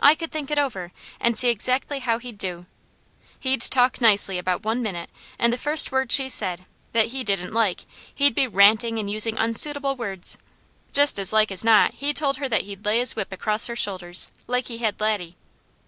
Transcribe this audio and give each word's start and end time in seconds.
I 0.00 0.16
could 0.16 0.32
think 0.32 0.50
it 0.50 0.58
over, 0.58 0.90
and 1.20 1.38
see 1.38 1.48
exactly 1.48 2.00
how 2.00 2.18
he'd 2.18 2.38
do. 2.38 2.66
He'd 3.38 3.60
talk 3.60 4.00
nicely 4.00 4.36
about 4.36 4.64
one 4.64 4.82
minute, 4.82 5.10
and 5.38 5.52
the 5.52 5.56
first 5.56 5.92
word 5.92 6.10
she 6.10 6.28
said, 6.28 6.64
that 6.90 7.06
he 7.14 7.22
didn't 7.22 7.52
like, 7.52 7.86
he'd 8.12 8.34
be 8.34 8.48
ranting, 8.48 8.98
and 8.98 9.08
using 9.08 9.38
unsuitable 9.38 9.94
words. 9.94 10.38
Just 10.92 11.20
as 11.20 11.32
like 11.32 11.52
as 11.52 11.62
not 11.64 11.94
he 11.94 12.12
told 12.12 12.38
her 12.38 12.48
that 12.48 12.62
he'd 12.62 12.84
lay 12.84 12.98
his 12.98 13.14
whip 13.14 13.30
across 13.30 13.68
her 13.68 13.76
shoulders, 13.76 14.28
like 14.48 14.66
he 14.66 14.78
had 14.78 15.00
Laddie. 15.00 15.36